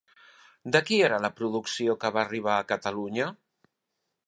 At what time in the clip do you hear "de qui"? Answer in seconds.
0.75-0.97